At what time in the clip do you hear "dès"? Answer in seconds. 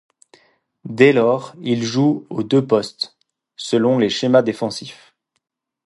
0.89-1.13